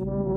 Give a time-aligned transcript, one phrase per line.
[0.00, 0.29] You.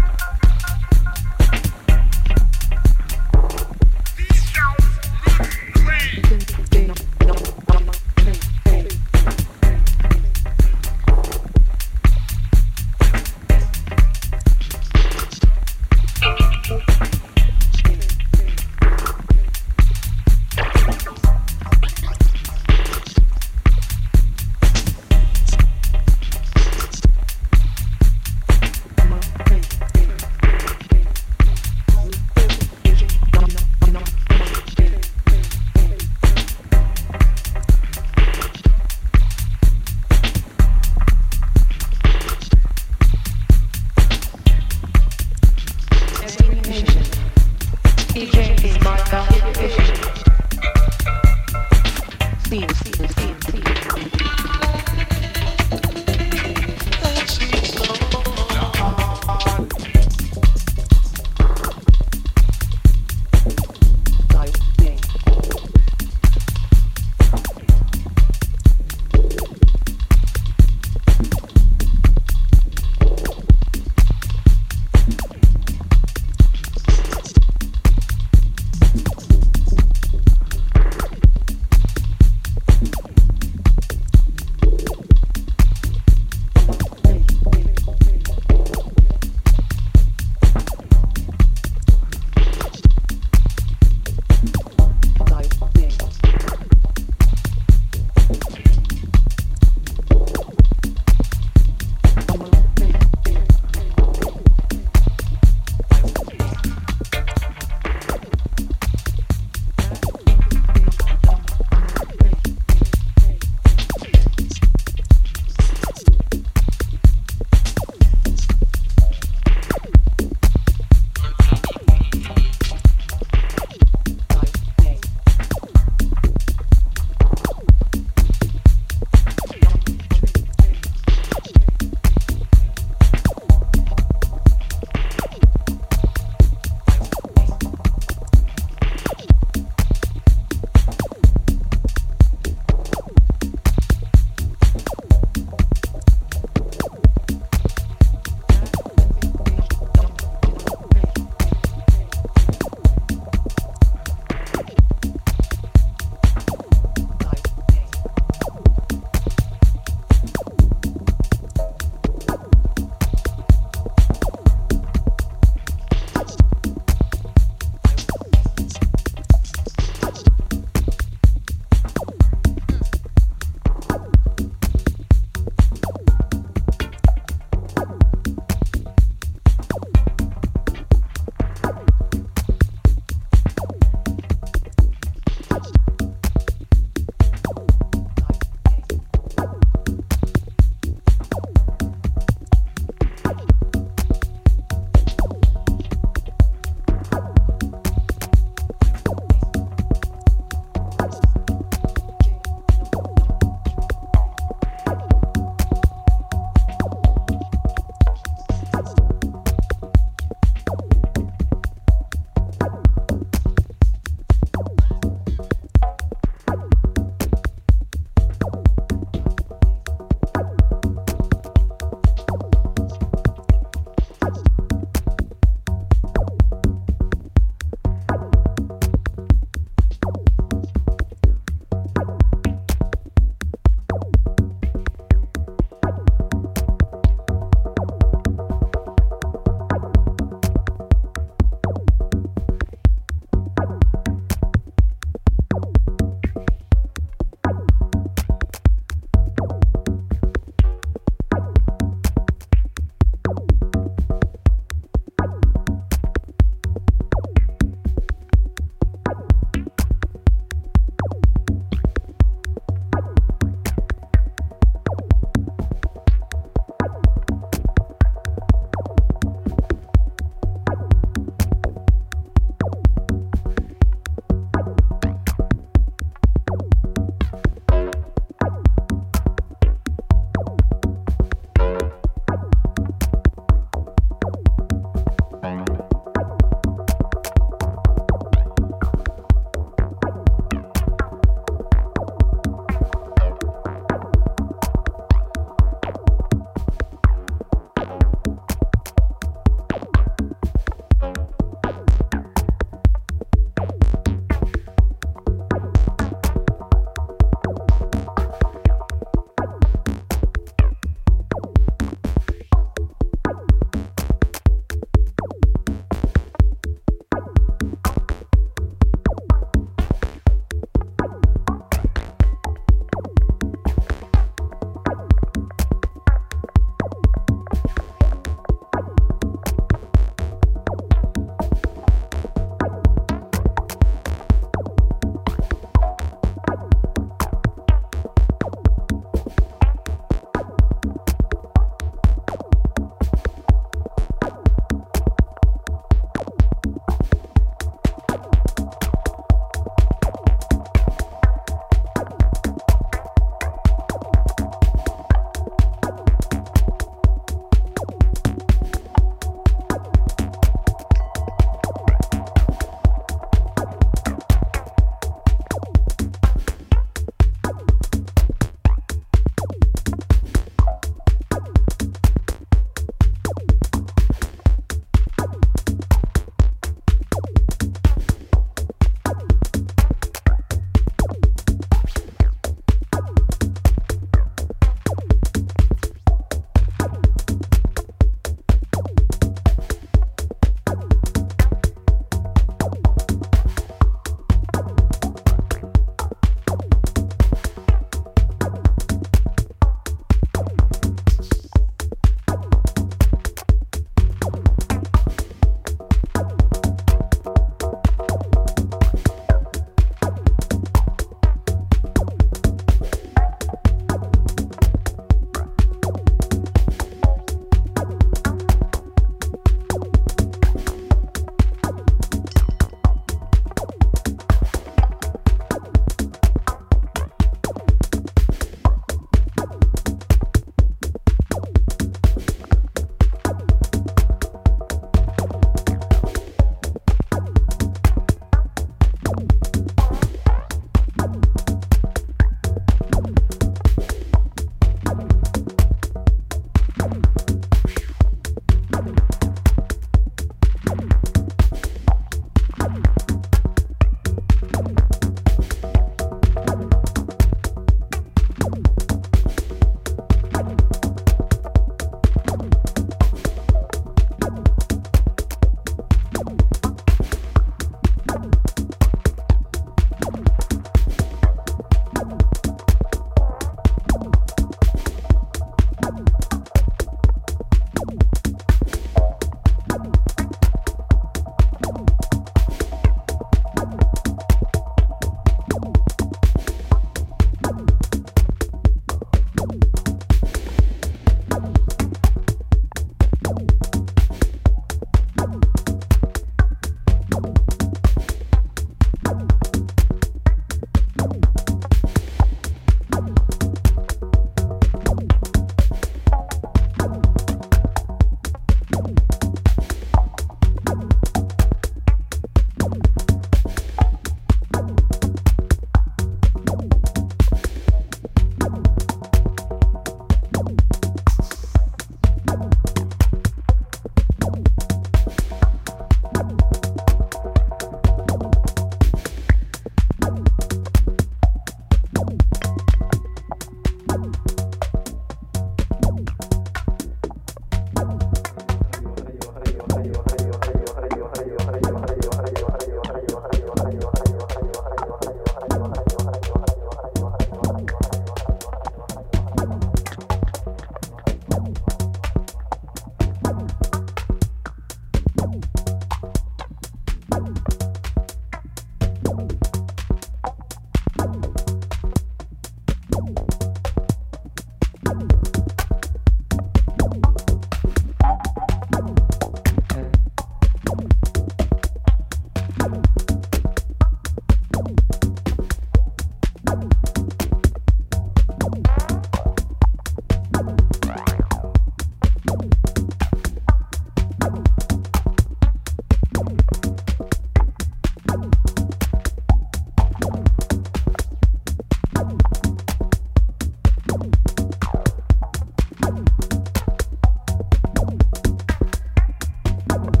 [599.71, 600.00] you